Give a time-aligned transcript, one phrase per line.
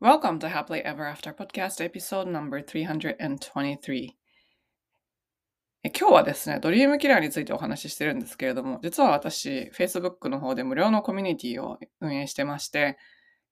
[0.00, 4.10] Welcome to Happily Ever After Podcast Episode No.323
[5.82, 12.96] 今日はですね、ドリームキラーについてお話ししてるんですけれども、実は私、Facebook の方で無料のコミュニティを運営してまして、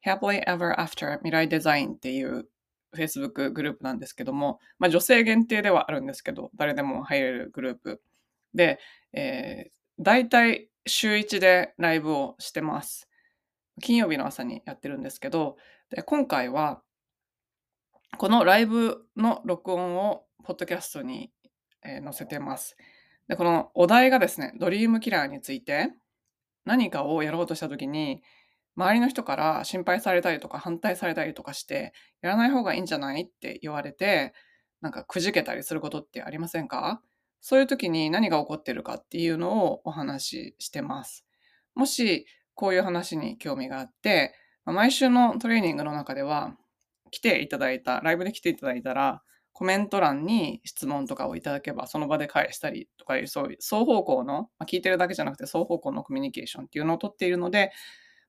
[0.07, 2.47] Happily Ever After 未来デザインっていう
[2.97, 8.01] Facebook グループなんですけども、まあ、女性限定ではあるんですけど、誰でも入れるグループ
[8.55, 8.79] で、
[9.13, 13.09] えー、大体週1でライブをしてます。
[13.83, 15.57] 金曜日の朝にやってるんですけど、
[15.91, 16.83] で今回は、
[18.19, 21.31] このライブの録音をポッドキャストに、
[21.85, 22.77] えー、載せてます。
[23.29, 25.91] で、このお題がですね、ドリームキラーについて、
[26.65, 28.23] 何かをやろうとしたときに、
[28.77, 34.35] 周りの人から心配されたりとか反対されたりとかして、やらない方がいいんじゃないって言われて、
[34.81, 37.01] なんかくじけたりすることってありませんか？
[37.41, 41.25] そういう時に何が起こってるかっていうのをお話ししてます。
[41.75, 44.35] もしこういう話に興味があって、
[44.67, 46.57] 毎週のトレーニングの中では
[47.11, 49.23] 来ていただいた、ライブで来ていただいたら、
[49.53, 57.73] コメント欄に質問とかをいただけば、その場で返したりとかいう、そういう双方向の、まあ、聞いてるだけじゃなくて双方向のコミュニケーションっていうのをとっているので、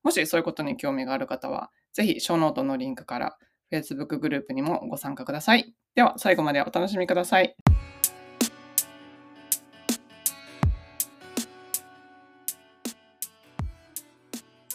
[0.03, 3.37] もしそういうことに興味がある方は、ぜひ、ショーノートのリンクから
[3.73, 5.73] Facebook グループにもご参加ください。
[5.95, 7.57] では、最後までお楽しみください。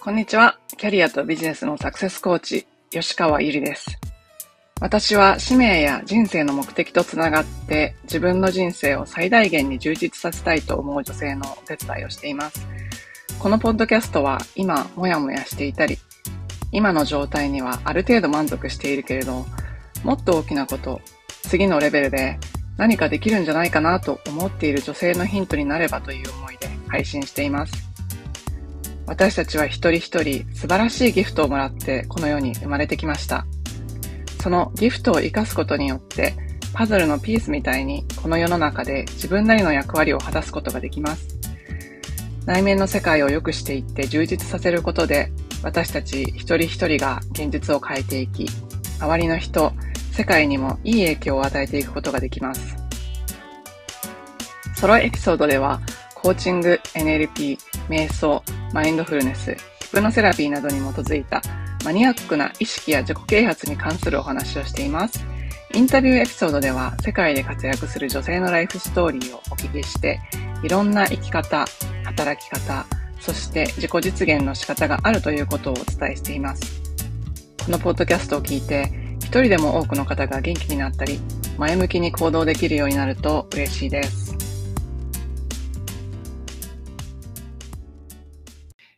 [0.04, 0.58] こんにちは。
[0.78, 4.00] キャリアとビジネスのサクセスコーチ、吉川ゆりです。
[4.80, 12.66] 私は使命や人生の目的とつながって自分の人生を最大限に充実させたいと思う女性のお手伝いをしています。
[13.38, 15.98] このポッドキャストは今もやもやしていたり、
[16.72, 19.46] 今の状態にはある程度満足しているけれど、
[20.02, 21.00] もっと大きなこと、
[21.44, 22.40] 次のレベルで
[22.76, 27.91] 何かできるんじゃないかなと思っている女性のヒントになればという思いで配信しています。
[29.12, 33.44] 私たちは一人一人素晴らしいギフトをもらってこの世に生まれてきました。
[34.42, 36.34] そのギフトを活かすことによって
[36.72, 41.28] パズルのピースみたいにこの世の中で自分なりの役割を果たすことができます。
[42.46, 45.30] 内面の世界を良くしていって充実させることで
[45.62, 48.46] 私たち一人一人が現実を変えていき、
[48.98, 49.74] 周りの人、
[50.12, 52.76] 世界にもいい影響を与えていくことができます。
[54.74, 55.82] ソロエピソードでは
[56.14, 57.58] コーチング、NLP、
[57.90, 61.42] 瞑想、マインドフルネス、ヒプノセラピーなどに基づいた
[61.84, 65.24] マニアックな意識や自己啓発に関するお話をしています。
[65.74, 70.20] インタビューエピソードでは世界で活躍する女性のライフストーリーをお聞きして、
[70.62, 71.66] いろんな生き方、
[72.04, 72.86] 働き方、
[73.20, 76.82] そして自己実現の仕方があるということをお伝えしています。
[77.64, 81.20] このポッドキャストを聞いて、一人でも多くの方が元気になったり、
[81.58, 84.21] 前向きに行動できるようになると嬉しいです。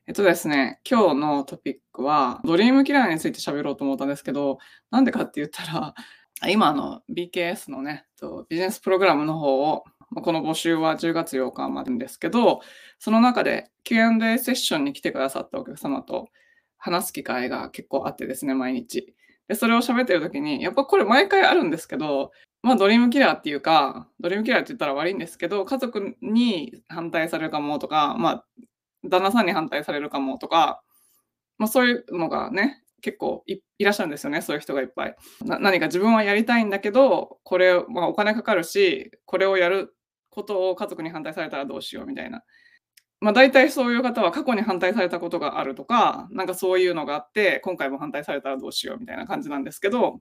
[0.07, 4.59] えっとですね、今日のトピックは、ドリームキラーについて喋ろうと思ったんですけど、
[4.91, 5.95] なんでかって言ったら、
[6.47, 8.05] 今の BKS のね、
[8.51, 12.61] ビジネスプログラムの方を、この募集は10月8日までですけど、
[12.99, 16.29] その中で Q&A セッションに来てくださったお客様と
[16.77, 19.15] 話す機会が結構あってですね、毎日。
[19.49, 22.31] で、それを喋ってる時に、やっぱこれ毎回あるんですけど、
[22.63, 28.45] まあドリームキラーっていうか、ドリームキラーって言ったら悪いんですけど、家族に反対されるかもとか、まあ
[29.09, 30.83] 旦那さんに反対されるかもとか、
[31.59, 35.17] まあ、そういうのがね、結構いらっしゃるんですよね、そういう人がいっぱい。
[35.45, 39.95] 何か自分はやりたいんだけど、これ、まあ、お金かかるし、これをやる
[40.31, 42.43] ことを家族に反対されたらどうしようみたいな。
[43.21, 50.21] まあ、大体そういう方は過去に反対されたことがあるとか、なんかそういうのがあって、今回も反対されたらどうしようみたいな感じなんですけど、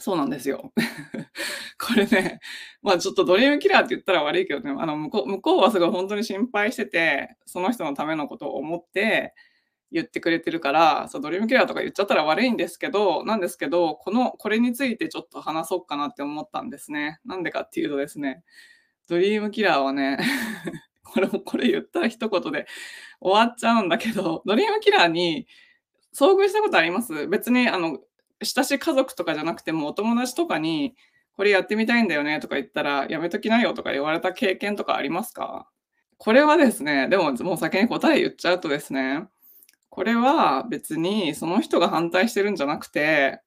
[0.00, 0.72] そうなんですよ。
[1.80, 2.40] これね、
[2.82, 9.34] まあちょっとドリームキラーって言ったら悪いけどね、あの向こう向こうはすごい本当に心配してて、その人のためのことを思って
[9.90, 17.20] 言ってくれてるから、そうドリームキラーとか言っちゃったら悪いんですけど、なんですけど、この、これについてちょっと話そうかなって思ったんですね。
[17.24, 18.42] なんでかっていうとですね、
[19.08, 20.18] ドリームキラーはね、
[21.04, 22.66] これもこれ言ったら一言で
[23.20, 25.46] 終わっちゃうんだけど、ドリームキラーに
[26.14, 27.28] 遭遇したことあります？
[27.28, 27.98] 別にあの
[28.44, 30.94] 親しい家族とかじゃなくてもお友達とかに、
[31.34, 35.68] これやってみたいんだよねとか言ったら、やめときなよとか言われた経験とかありますか
[36.18, 39.26] これはですね、でももう先に答え言っちゃうとですね、
[39.88, 43.40] これは別にその人が反対してるんじゃなくて、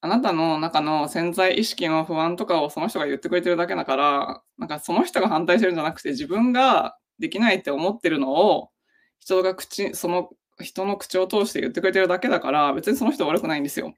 [0.00, 8.70] あなたの中の潜在意識の不安とかをその人が言ってくれてるだけだから、なんかその人が反対してるんじゃなくて自分ができないって思ってるのを
[9.18, 13.94] 人が口、その人の口を通して言ってくれてるだけだから、別にその人悪くないんですよ。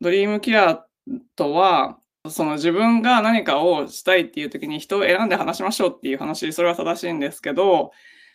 [0.00, 1.98] ドリームキラーとは、
[2.28, 7.92] その自分が何かをしたいっていう時に人を選んで話しましょうっていう話、それは正しいんですけど、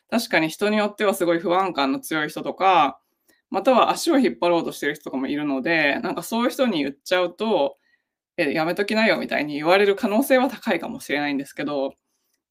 [0.10, 3.00] 確かに人によってはすごい不安感の強い人とか、
[3.50, 7.78] または足を引っ張ろうとしてる人とかもいるので、なんかそういう人に言っちゃうと、
[8.38, 11.94] え、やめときなよみたいに言われる可能性は高いかもしれないんですけど、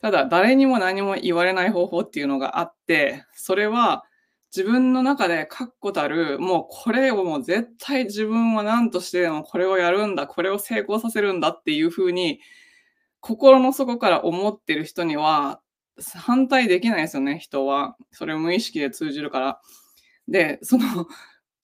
[0.00, 4.04] ただ誰にも何も言われない方法っていうのがあって、それは
[4.54, 12.40] 自分の中で確固たる、もうこれをもう絶対自分は何としてでもこれをやるんだ、これを成功させるんだっていう風に、
[13.20, 15.60] 心の底から思ってる人には、
[16.16, 17.96] 反対できないですよね、人は。
[18.10, 19.60] それを無意識で通じるから。
[20.28, 21.06] で、その、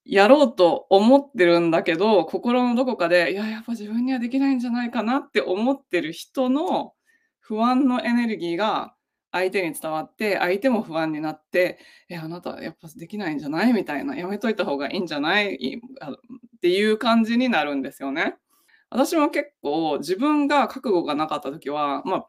[0.05, 6.95] やろうと思ってるんだけど、心のどこかで、いや、やっぱ自分にはできないんじゃないかなって思ってる人の
[7.41, 8.95] 不安のエネルギーが
[9.31, 11.79] 相手に伝わって、相手も不安になって、
[12.09, 13.73] え、あなたやっぱできないんじゃない？
[13.73, 15.55] みたいな、やめといた方がいいんじゃない？
[15.57, 18.37] っていう感じになるんですよね。
[18.91, 22.27] 私も結構自分が覚悟がなかった時は、まあ、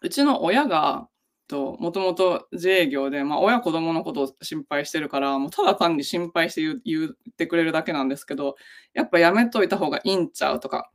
[0.00, 1.08] うちの親が、
[1.50, 8.56] もともと自営業で、まあ、親子供のことを心配してるから、もうただ単に心配して言ってくれるだけなんですけど、
[8.92, 10.60] やっぱやめといた方がいいんちゃう？
[10.60, 10.90] とか、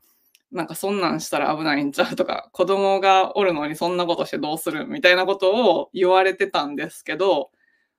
[0.53, 7.51] なんかそんなんしたら危ないんちゃうとか、 子供がおるのにそんなことしてどうするみたいなことを言われてたんですけど、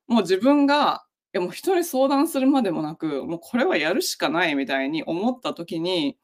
[0.06, 1.04] もう自分が、
[1.34, 6.16] いやもう人に相談するまでもなく、もうこれはやるしかないみたいに思った時に、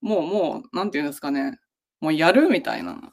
[0.00, 1.58] もうもう、なんて言うんですかね、
[2.00, 3.12] もうやるみたいな。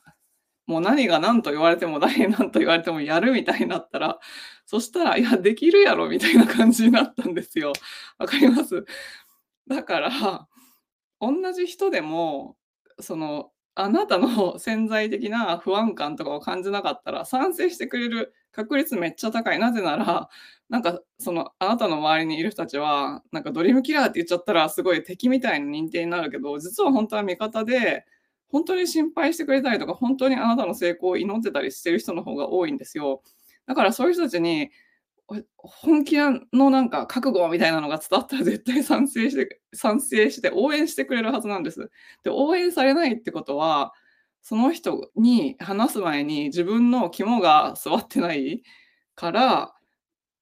[0.65, 4.19] もう何が何と言われても誰に何と言われてもやるみたいになったら、
[4.65, 7.74] そしたら、いや、できるやろみたいな感じになったんですよ。
[8.18, 8.86] わかります？
[9.68, 10.47] だから、
[11.24, 12.58] 同じ人でも、
[13.00, 19.60] その、あなたの潜在的な不安感とかを感じなかったら、賛成してくれる確率めっちゃ高い。
[19.60, 20.30] なぜなら、
[20.70, 28.06] なんか、その、あなたの周りにいる人たちは、なんかドリームキラーって言っちゃったら、すごい敵みたいな認定になるけど、実は本当は味方で、
[28.50, 33.24] 本当に心配してくれたりとか、本当にあなたの成功を祈ってたりしてる人の方が多いんですよ。
[33.66, 34.70] だからそういう人たちに、
[35.58, 41.90] 本気のなんか覚悟みたいなのが伝わったら絶対賛成して、 賛成して応援してくれるはずなんです。
[42.24, 43.94] で、応援されないってことは、
[44.42, 48.64] その人に話す前に自分の肝が座ってない
[49.16, 49.74] から、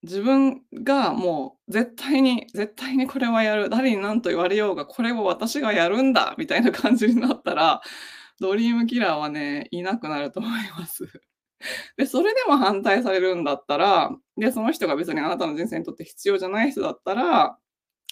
[0.03, 3.69] 自分がもう絶対に、絶対にこれはやる。
[3.69, 7.81] 誰に何と言われようが、これを私がやるんだみたいな感じになったら、
[8.39, 11.21] ドリームキラーはね、いなくなると思います。
[11.97, 17.57] で、それでも反対されるんだったら、で、その人が別にあなたの人生にとって必要じゃない人だったら、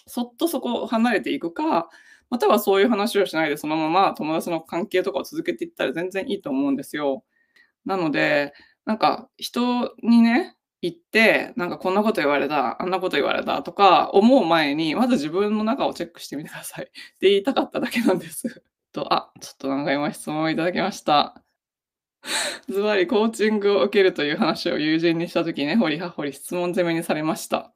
[0.07, 1.89] そっとそこを離れていくか、
[2.29, 7.23] またはそういう話をしないでそのまま友達の関係とかを続けていったら全然いいと思うんですよ。
[7.85, 8.53] なので、
[8.85, 16.85] なんか人にね、行って、なんかこんなこと言われた、あんなこと言われたとか思う前に、まず自分の中をチェックしてみてください。
[16.85, 16.87] っ
[17.19, 18.63] て言いたかっただけなんです。
[18.93, 21.43] と、あ、ちょっと何回も質問をいただきました。
[22.67, 27.71] ズバリコーチングを受けるという話を友人にしたときね、掘り葉掘り質問攻めにされました。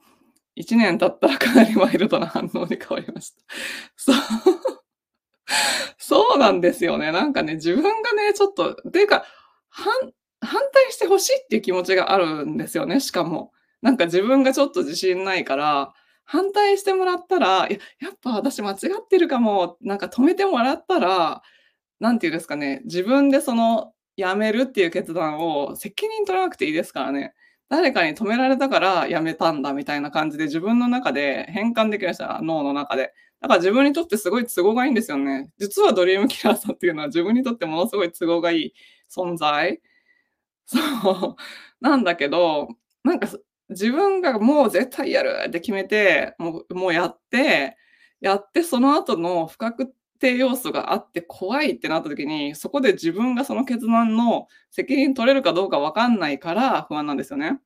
[0.55, 3.41] 1年経ったらかなりマイルドな反応に変わりました。
[3.95, 4.15] そう。
[5.97, 7.11] そうなんですよね。
[7.11, 9.25] なんかね、自分がね、ちょっと、ていうか、
[9.69, 9.93] 反
[10.73, 13.51] 対してほしいっていう気持ちがあるんですよね、しかも。
[13.81, 15.93] なんか自分がちょっと自信ないから、
[16.25, 21.41] 反対してもらったら、ややっぱ私間違ってるかも、なんか止めてもらったら、
[21.99, 27.33] 何て言うんですかね、自分でその辞めるっていう決断を責任取らなくていいですからね。
[27.69, 33.13] 誰かに止められたから辞めたんだみたいな感じで自分の中で変換できるんですよ、脳の中で。
[33.41, 35.49] だから自分にとってすごい都合がいいんですよね。
[35.57, 38.73] 実はドリームキラーさんっていうのは自分にとってものすごい都合がいい
[39.13, 39.81] 存在。
[40.65, 41.35] そう。
[41.81, 42.69] なんだけど、
[43.03, 43.27] なんか
[43.69, 47.77] 自分がもう絶対やるって決めて、もうもうやって、
[48.21, 57.59] やってその後の不確定要素があって怖いってなった時に、そこで自分がその決断の責任取れるかどうか分かんないから不安なんですよね。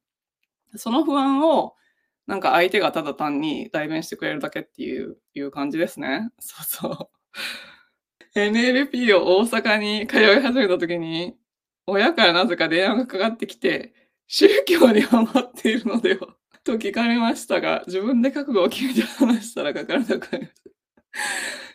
[0.76, 1.76] その不安を
[2.26, 6.32] なんか相手がただ単に代弁してくれるだけっていういう感じですね。
[6.40, 7.10] そうそう。
[8.36, 11.38] NLP を大阪に通い始めた時に、
[11.86, 13.94] 親からなぜか電話がかかってきて、
[14.28, 16.28] 宗教にハマっているのでは
[16.64, 20.77] と聞かれましたが、自分で覚悟を決めて話したらかからなくなりました。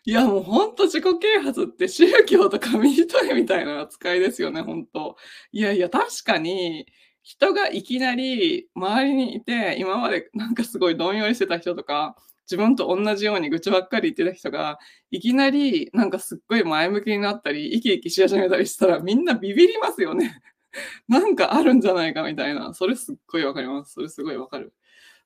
[0.04, 5.16] いや、もうほんと自己啓発って宗教と紙一重みたいな扱いですよね、ほんと。
[5.52, 6.87] いやいや、確かに、
[7.22, 12.16] 人がいきなり周りにいて、今までなんかすごいどんよりしてた人とか、
[12.50, 14.78] 自分と同じように愚痴ばっかり言ってた人が、
[15.11, 20.40] いきなりなんかすっごい前向きになったり、生き生きし始めたりしたら、みんなビビりますよね。
[21.08, 22.75] なんかあるんじゃないかみたいな。
[22.75, 23.92] それすっごいわかります。
[23.92, 24.75] それすごいわかる。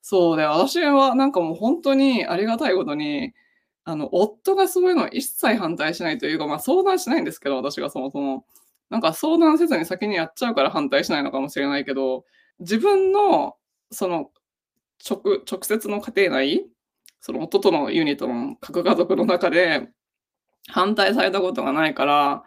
[0.01, 3.33] そうで、私はなんかもう本当にありがたいことに、
[3.87, 8.45] あの、夫がそういうの一切反対しないというか、まあ相談しないんですけど、私がそもそも。
[8.89, 12.25] なんか相談せずに先にやっちゃうから反対しないのかもしれないけど、
[12.59, 13.55] 自分の、
[13.91, 14.29] その、
[15.09, 16.65] 直直接の家庭内、
[17.21, 19.87] その夫とのユニットの核家族の中で、
[20.69, 22.43] 反対されたことがないから、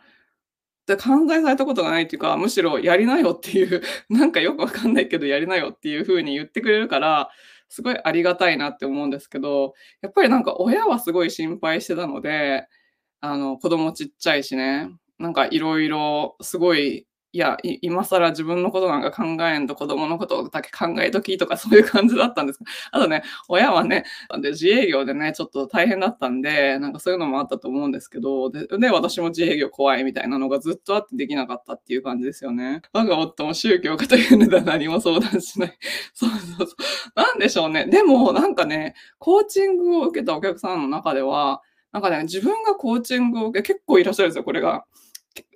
[0.86, 7.30] で、反対されたことがないっていうか、むしろやりなよっていう、なんかよくわかんないけどやりなよっていう風に言ってくれるから、
[7.70, 12.68] すごいありがたいなって思うんですけど、やっぱりなんか親はすごい心配してたので、
[13.20, 22.58] あの、子供ちっちゃいしね、なんかいろいろすごいいや、い今更自分のことなんか考えんと子供のことだけ考えときとか そういう感じだったんです。
[22.90, 24.04] あとね、親はね、
[24.40, 32.82] で自営業でね、ちょっと大変だったんで、なんかそういうのもあったと思うんですけど、で、で私も自営業怖いみたいなのがずっとあってできなかったっていう感じですよね。
[32.92, 35.78] 我が夫も宗教家というのでは何も相談しない。
[36.14, 36.76] そうそうそう。
[37.14, 37.86] なんでしょうね。
[37.86, 44.84] でも、なんかね、コーチングを受けたお客さんの中では、なんかね、自分がコーチングを受け、結構いらっしゃるんですよ、これが。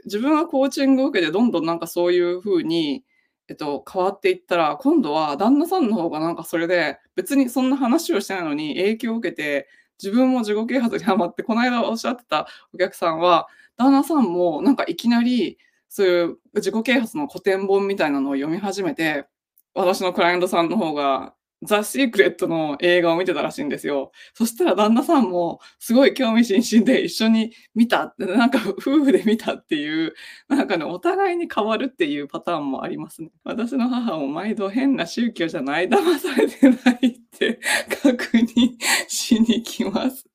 [0.05, 3.05] 自分がコーチングを受けてどんどんなんかそういう風に、
[3.49, 9.69] えっと、変わっていったら、今度は旦那さんの方がなんかそれで、別にそんな話をしてないのに影響を受けて、
[10.03, 19.27] 自分も自己啓発にハマって、この間おっしゃってたお客さんは、旦那さんもなんかいきなり、そういう自己啓発の古典本みたいなのを読み始めて、
[19.75, 24.13] 私のクライアントさんの方がザ・シークレットの映画を見てたらしいんですよ。
[24.35, 30.15] そしたら旦那さんもすごい興味津々で一緒に見た、なんか夫婦で見たっていう、
[30.49, 33.31] なんかね、お互いに変わるっていうパターンもありますね。
[33.45, 37.61] 私の母も毎度変な宗教じゃない、騙されてないって
[38.03, 38.77] 確認
[39.09, 40.27] しに来ます。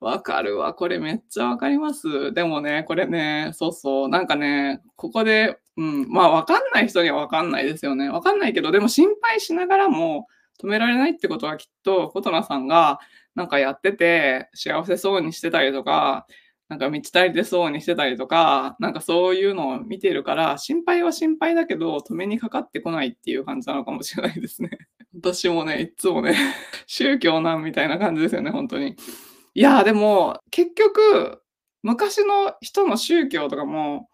[0.00, 0.74] わかるわ。
[0.74, 2.32] これめっちゃわかります。
[2.32, 4.08] でもね、これね、そうそう。
[4.08, 8.08] なんかね、ここで、うん、まあわかんない人にはわかんないですよね。
[8.08, 10.26] わかんないけど、でも心配しながらも、
[10.60, 12.98] 止められないってことはきっと、琴奈さんが
[13.34, 16.26] なんかやってて、幸せそうにしてたりとか、
[16.68, 24.70] なんか満ち足りてそうにしてたりとか、なんかそういうのを見てるから、心配は心配だけど、止めにかかってこないっていう感じなのかもしれないですね。
[25.14, 26.34] 私もね、いつもね、
[26.86, 28.96] 宗教なんみたいな感じですよね、本当に。
[29.54, 31.42] いや、でも、結局、
[31.82, 34.08] 昔の人の宗教とかも、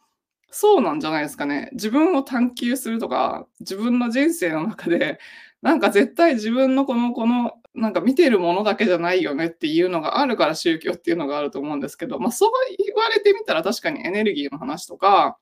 [0.50, 1.70] そうなんじゃないですかね。
[1.72, 5.18] 自分を探求するとか、自分の人生の中で
[5.62, 12.50] なんか絶対自分のこの、この、なんか見てるものだけじゃないよねっていうのがあるから宗教っていうのがあると思うんですけど、まあそう
[12.84, 15.38] 言われてみたら確かにエネルギーの話とか、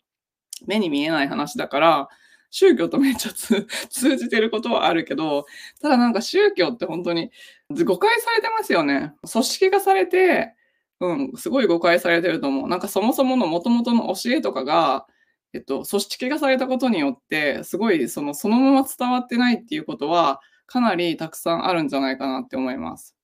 [0.66, 2.08] 目に見えない話だから、
[2.50, 3.32] 宗教とめっちゃ
[3.88, 5.46] 通じてることはあるけど、
[5.80, 7.30] ただなんか宗教って本当に
[7.70, 9.14] 誤解されてますよね。
[9.30, 10.54] 組織化されて、
[11.00, 12.68] うん、すごい誤解されてると思う。
[12.68, 15.06] なんかそもそもの元々の教えとかが、
[15.52, 23.16] えっと、組織化されたことによって、すごいそのそのまま伝わってないっていうことは、かなりたくさんあるんじゃないかなって思います。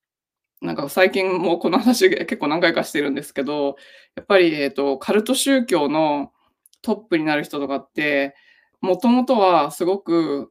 [0.60, 3.76] なんか最近もこの話結構何回かしてるんですけど、
[4.16, 6.32] やっぱり、えっと、カルト宗教の
[6.82, 8.34] トップになる人とかって、
[8.80, 10.50] もともとはすごく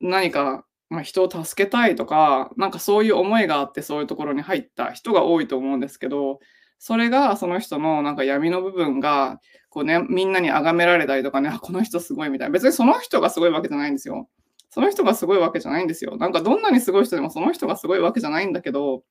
[0.00, 6.38] 何か、まあ、人を助けたいとか、なんかそういう思いがあってそういうところに入った人が多いと思うんですけど、
[6.78, 9.40] それがその人のなんか闇の部分が
[9.74, 12.52] こうね、みんなに崇められたりとかね、あ、この人すごいみたいな。
[12.52, 14.28] 別にその人がすごいわけじゃないんですよ。
[14.70, 16.16] その人がすごいわけじゃないんですよ。
[16.16, 19.02] なんかどんなにすごい人でもその人がすごいわけじゃないんだけど、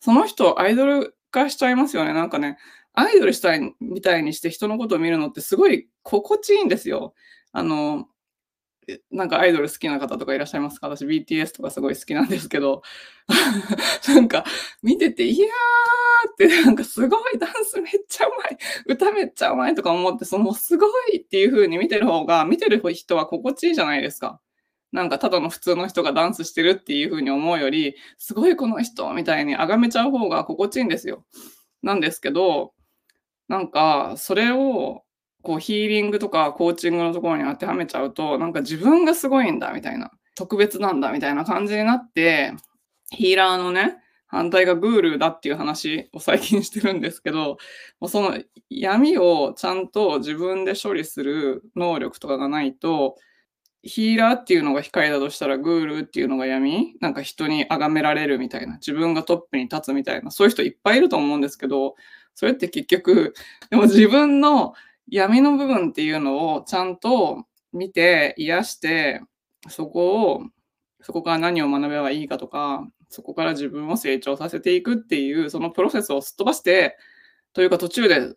[0.00, 2.14] その人アイドル化しちゃいますよね。
[2.14, 2.56] なんかね、
[2.94, 7.12] アイドルしたいみたいにして人のことを見るのってすごい心地いいんですよ。
[7.52, 8.06] あの、
[9.10, 10.88] なんかアイドル好きな方とかいらっしゃいますか？
[10.88, 12.82] 私 BTS とかすごい好きなんですけど、
[14.08, 14.44] なんか
[14.82, 24.40] 見てて、いやーってなんかすごいダンスめっちゃうまい、歌めっちゃうまいとか思って、そのすごいっていう風に見てる方が、見てる人は心地いいじゃないですか。
[24.90, 31.24] なんかただの普通の人がダンスしてるっていう風に思うより、すごいこの人みたいに崇めちゃう方が心地いいんですよ。
[31.82, 32.72] なんですけど、
[33.48, 35.02] なんかそれを
[35.42, 42.52] こうヒーリングとかコーチングのところに当てはめちゃうと、なんか自分がすごいんだみたいな、特別なんだみたいな感じになって、
[43.10, 47.56] ヒーラーのね、反対がグールだっていう話を最近してるんですけど、
[48.06, 53.16] その闇をちゃんと自分で処理する能力とかがないと、
[53.82, 61.94] ヒーラーっていうのが光だとしたらグールっていうのが闇なんか人に崇められるみたいな、自分がトップに立つみたいな、そういう人いっぱいいると思うんですけど、
[62.34, 63.34] それって結局、
[63.70, 64.74] でも自分の
[65.10, 69.22] 闇の部分っていうのをちゃんと見て癒して
[69.68, 70.42] そこを
[71.00, 76.96] そこから何を学べばいいかとかそこから自分を成長させていくっていうそのプロセスをすっ飛ばして
[77.52, 78.34] というか途中で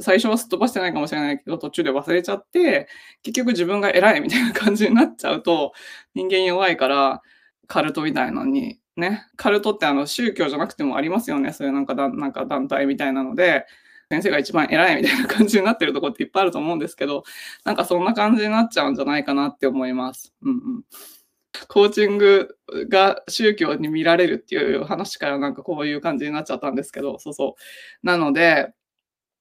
[0.00, 2.88] 最初はすっ飛ばしてないかもしれないけど途中で忘れちゃって
[3.22, 5.72] 結局自分が偉いみたいな感じになっちゃうと
[6.14, 7.22] 人間弱いから
[7.66, 9.26] カルトみたいなのにね。
[9.36, 11.52] カルトってあの宗教じゃなくてもありますよね。
[11.52, 13.66] そういうなんかなんか団体みたいなので
[14.14, 17.24] 先生が一番偉いみたいな感じになってるとこっていっぱいあると思うんですけど、
[17.64, 20.32] なんかそんな感じになっちゃうんじゃないかなって思います。
[20.42, 20.84] うんうん。
[21.68, 22.56] コーチング
[22.88, 27.56] が宗教に見られるっていう話からなんかこういう感じになっちゃったんですけど、そうそ
[28.02, 28.06] う。
[28.06, 28.72] なので、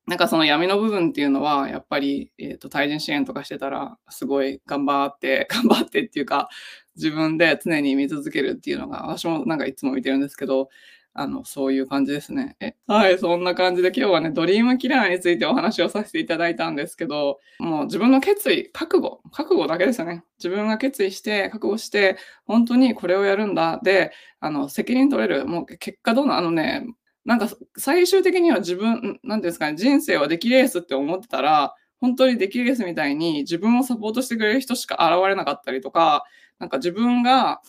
[0.06, 6.50] なんかその闇の部分っていうのは、やっぱり、えっ、ー、と、対人支援とかしてたら、すごい頑張って、 頑張ってっていうか、
[6.96, 10.70] 自分で常に見続けるっていうのが、私もなんかいつも見てるんですけど、
[11.16, 12.56] あの、そういう感じですね。
[12.60, 20.24] えはい、そんな感じで今日はね、ドリームキラーについてお話をさせていただいたんですけど、もう自分の決意、覚悟、覚悟だけですよね。
[20.40, 23.80] 自分が決意して、覚悟して、本当にこれをやるんだ。
[23.84, 25.46] で、あの、責任取れる。
[25.46, 26.88] もう結果どうな、あのね、
[27.26, 36.26] なんか最終的には自分、なんていうんですかね、人生はできレースって思ってたら、本当にできレースみたいに自分をサポートしてくれる人しか現れなかったりとか、
[36.60, 37.62] なんか自分が、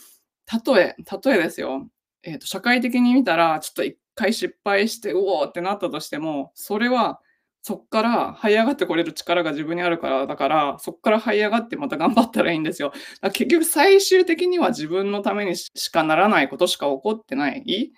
[0.47, 1.89] たとえ、例えですよ。
[2.25, 7.21] え、ー、と、社会的に見たら、ちょっと一回失敗して、うおーってなったとしても、それは、
[7.62, 12.93] そっから這い上がってこれる力が自分にあるからだから、そっから這い上がってまた頑張ったらいいんですよ。
[13.23, 17.93] だ結局最終的には自分のためにしかならないことしか起こってない。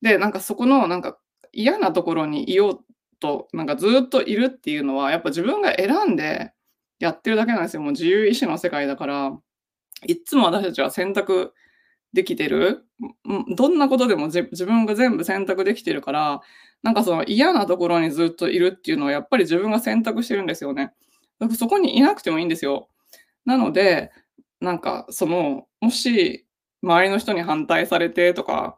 [0.00, 1.18] で、なんかそこのなんか
[1.52, 2.84] 嫌なところにいよう
[3.20, 6.54] と、なんかずっといるっていうのは、やっぱ自分が選んで
[6.98, 7.82] やってるだけなんですよ。
[7.82, 9.38] もう自由意志の世界だから、
[10.06, 11.52] いつも私たちは選択
[12.12, 12.84] できてる？
[13.56, 16.40] どんなことでも自分が全部選択できてるから、
[16.82, 20.92] なんかその嫌なところにずっといるっていうのはやっぱり自分が選択してるんですよね。
[21.56, 22.88] そこにいなくてもいいんですよ。
[23.44, 24.10] なので、
[24.60, 26.46] なんかその、もし
[26.82, 28.76] 周りの人に反対されてとか、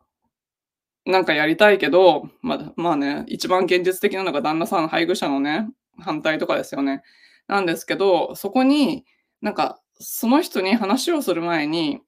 [1.05, 7.03] なんかやりたいけど、まあ、まあね、一番現実的なのが旦那さん、配偶者のね、反対とかですよね。
[7.49, 9.05] なんですけど、そこに
[9.41, 12.01] なんかその人に話をする前に、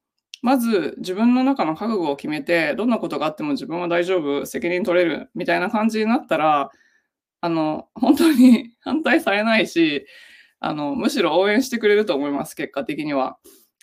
[0.44, 6.70] まず自分の中の覚悟を決めて、どんなことがあっても自分は大丈夫、責任取れるみたいな感じになったら、
[7.40, 10.06] あの、本当に 反対されないし、
[10.60, 13.38] あの、むしろ応援してくれると思います、結果的には。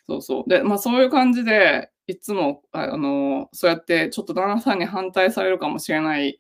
[0.08, 0.50] そうそう。
[0.50, 6.40] で、まあそういう感じで、いつも、あの、そうやってちょっと旦那さんに反対されるかもしれない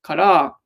[0.00, 0.56] から、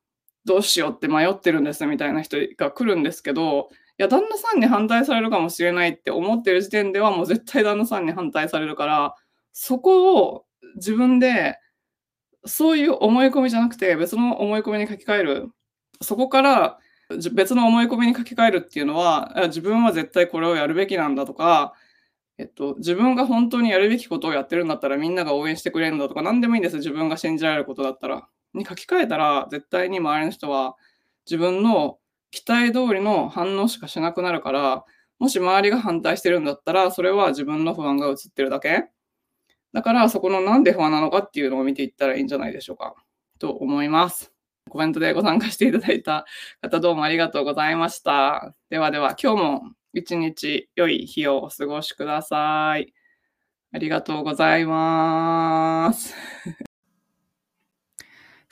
[0.45, 3.71] どうしようって迷ってるんですみたいな人が来るんですけど、
[4.03, 9.15] や、旦那さんに反対されるかもしれないって思ってる時点ではもう絶対旦那さんに反対されるから、
[9.53, 11.59] そこを自分で、
[12.47, 15.49] そういう思い込みじゃなくて別の思い込みに書き換える。
[16.01, 16.79] そこから
[17.33, 21.75] 別の思い込みに書き換えるっていうのは、自分は絶対これをやるべきなんだとか、
[22.39, 28.29] えっと、自分が本当にやるべきことをやってるんだったらみんなが応援してくれるんだとか何でもいいんです自分が信じられることだったら。
[28.55, 30.77] に書き換えたら絶対に周りの人は
[31.27, 31.99] 自分の
[32.31, 34.85] 期待通りの反応しかしなくなるから、
[35.19, 38.85] もし周りが反対してるんだったら、それは自分の不安が映ってるだけ？
[39.73, 42.95] だから、そこのなんで不安なのかっていうのを見ていったらいいんじゃないでしょうか。
[43.39, 44.33] と思います。
[44.69, 46.27] コメントでご参加していただいた
[46.61, 48.55] 方どうもありがとうございました。
[48.69, 49.63] ではでは、今日も
[49.93, 52.95] 一日良い日をお過ごしください。
[53.73, 56.15] ありがとうございます。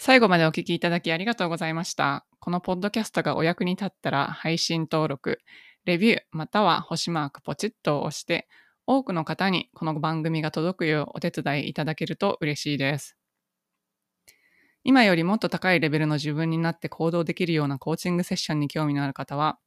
[0.01, 2.25] 最後までお聞きいただきありがとうございました。
[2.39, 5.41] このポッドキャストがお役に立ったら配信登録、
[5.87, 8.47] レビューまたは星マークポチッと押して
[8.87, 13.17] 多くの方にこの番組が届くようお手伝いいただけると嬉しいです。
[14.85, 19.59] 今よりもっと高いレベルの自分になって行動できるようなコーチングセッションに興味のある方は、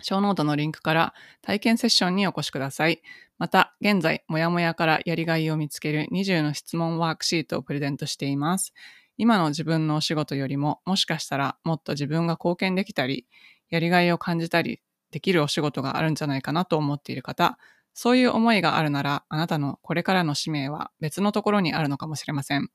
[0.00, 3.02] ショーノートのリンクから体験セッションにお越しください。
[3.36, 8.72] また、現在、もやもやからやりがいを見つける20の質問ワークシートをプレゼントしています。
[9.18, 13.26] 今の自分のお仕事よりも、もしかしたらもっと自分が貢献できたり、
[13.68, 17.58] やりがいを感じたりできるお仕事があるんじゃないかなと思っている方、
[17.94, 22.70] そういう思いがあるなら、あなたのこれからの使命は別のところにあるのかもしれません。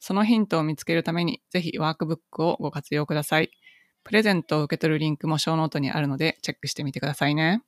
[0.00, 3.50] そのヒントを見つけるために、ぜひワークブックをご活用ください。
[4.04, 7.62] プレゼントを受け取るリンクもショーノートにあるので、チェックしてみてくださいね。